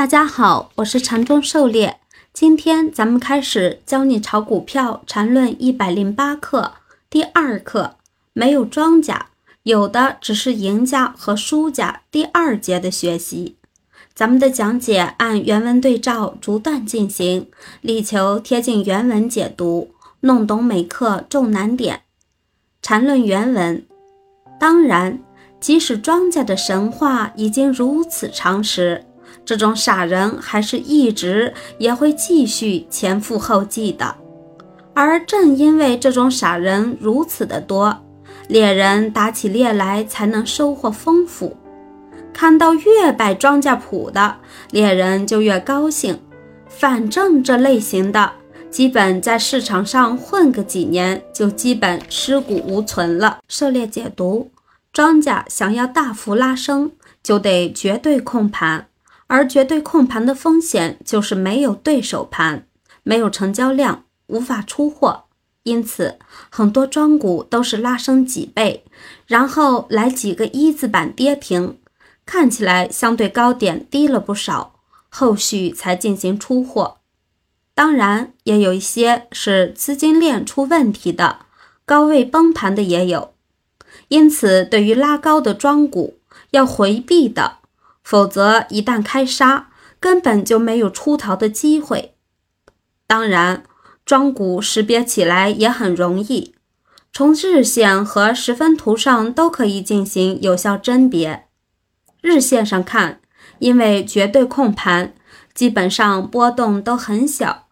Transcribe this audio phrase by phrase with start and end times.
[0.00, 1.98] 大家好，我是禅中狩猎。
[2.32, 6.72] 今天咱们开始教你炒股票禅论一百零八课
[7.10, 7.96] 第二课，
[8.32, 9.26] 没有庄家，
[9.64, 12.00] 有的只是赢家和输家。
[12.10, 13.56] 第二节的学习，
[14.14, 17.50] 咱们的讲解按原文对照逐段进行，
[17.82, 19.90] 力求贴近原文解读，
[20.20, 22.04] 弄懂每课重难点。
[22.80, 23.84] 禅论原文，
[24.58, 25.18] 当然。
[25.60, 29.04] 即使庄家的神话已经如此常识，
[29.44, 34.14] 这种傻人还是一直也会继续前赴后继的。
[34.94, 37.96] 而正因为这种傻人如此的多，
[38.48, 41.56] 猎人打起猎来才能收获丰富。
[42.32, 44.36] 看到越摆庄稼谱的
[44.70, 46.20] 猎人就越高兴，
[46.68, 48.32] 反正这类型的
[48.70, 53.38] 基本在市场上混个几年就基本尸骨无存了。
[53.48, 54.50] 狩猎解读。
[54.92, 56.90] 庄家想要大幅拉升，
[57.22, 58.88] 就得绝对控盘，
[59.30, 62.66] 而绝对控盘的风险就是没有对手盘，
[63.04, 65.26] 没有成交量，无法出货。
[65.62, 66.18] 因此，
[66.50, 68.84] 很多庄股都是拉升几倍，
[69.26, 71.78] 然后来几个一字板跌停，
[72.26, 76.96] 看起来相对高点低了不少，后续才进行出货。
[77.72, 81.46] 当然，也有一些是资金链出问题的，
[81.84, 83.34] 高位崩盘的也有。
[84.08, 86.18] 因此，对于拉高的庄股
[86.50, 87.58] 要回避的，
[88.02, 92.14] 否则一旦开杀，根本就没有出逃的机会。
[93.06, 93.64] 当然，
[94.04, 96.54] 庄股识别起来也很容易，
[97.12, 101.46] 从日线和十分图上都可以进行有效甄别。
[102.20, 103.20] 日线上看，
[103.58, 105.14] 因为绝对控盘，
[105.54, 107.68] 基本上波动都很小，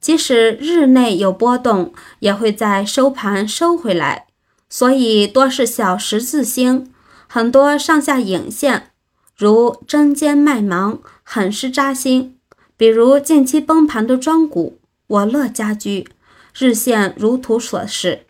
[0.00, 4.26] 即使日内有波动，也会在收盘收回来。
[4.68, 6.92] 所以多是小十字星，
[7.28, 8.91] 很多上下影线，
[9.36, 12.38] 如针尖麦芒，很是扎心。
[12.76, 16.08] 比如近期崩盘的庄股我乐家居，
[16.56, 18.26] 日线如图所示。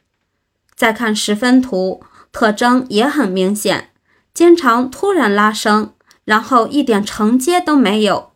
[0.75, 2.03] 再看十分图，
[2.33, 3.91] 特征也很明显，
[4.35, 5.93] 经常突然拉升，
[6.25, 8.31] 然后一点承接都没有。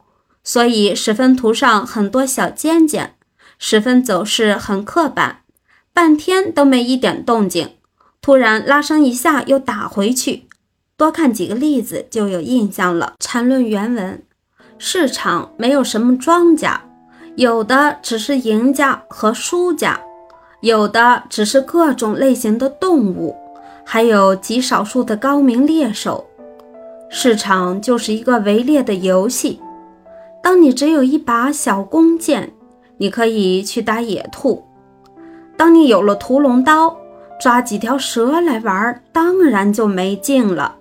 [0.44, 3.16] 所以十分图上很多小尖尖，
[3.58, 5.42] 十分走势很刻板，
[5.92, 7.70] 半天都没一点动静。
[8.20, 10.45] 突然拉升一下，又打回去，
[10.98, 13.16] 多看几个例子就有印象了。
[13.18, 14.22] 缠论原文：
[14.78, 16.82] 市场没有什么庄家，
[17.36, 20.00] 有的只是赢家和输家，
[20.62, 23.36] 有的只是各种类型的动物，
[23.84, 26.26] 还有极少数的高明猎手。
[27.10, 29.60] 市场就是一个围猎的游戏。
[30.42, 32.50] 当你只有一把小弓箭，
[32.96, 34.64] 你可以去打野兔；
[35.58, 36.96] 当你有了屠龙刀，
[37.38, 40.74] 抓几条蛇来玩，当然就没劲了。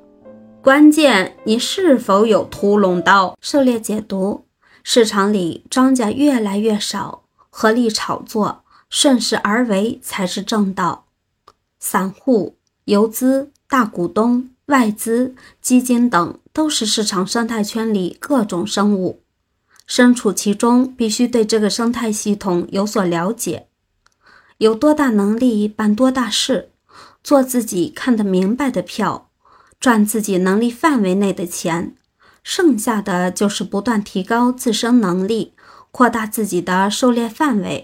[0.66, 3.38] 关键你是否有屠龙刀？
[3.40, 4.46] 狩猎解读：
[4.84, 7.22] 市场里庄家越来越少，
[7.52, 11.06] 合力炒作、顺势而为才是正道。
[11.78, 12.56] 散户、
[12.86, 19.22] 游资、大股东、外资、基金等都是市场生态圈里各种生物，
[19.86, 23.68] 身处其中，必须对这个生态系统有所了解。
[24.58, 26.72] 有多大能力办多大事，
[27.24, 29.30] 做自己看得明白的票，
[29.80, 31.94] 赚自己能力范围内的钱，
[32.44, 35.54] 剩下的就是不断提高自身能力，
[35.92, 37.84] 扩大自己的狩猎范围。